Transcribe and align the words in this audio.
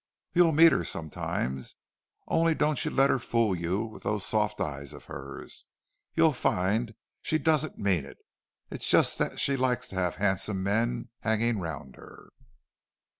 You'll 0.33 0.51
meet 0.51 0.71
her 0.71 0.83
sometime—only 0.83 2.55
don't 2.55 2.83
you 2.83 2.89
let 2.89 3.11
her 3.11 3.19
fool 3.19 3.55
you 3.55 3.85
with 3.85 4.01
those 4.01 4.25
soft 4.25 4.59
eyes 4.59 4.93
of 4.93 5.05
hers. 5.05 5.65
You'll 6.15 6.33
find 6.33 6.95
she 7.21 7.37
doesn't 7.37 7.77
mean 7.77 8.05
it; 8.05 8.17
it's 8.71 8.89
just 8.89 9.19
that 9.19 9.39
she 9.39 9.55
likes 9.55 9.87
to 9.89 9.95
have 9.97 10.15
handsome 10.15 10.63
men 10.63 11.09
hanging 11.21 11.59
round 11.59 11.97
her." 11.97 12.29